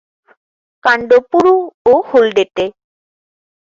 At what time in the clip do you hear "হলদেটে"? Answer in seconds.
2.09-2.65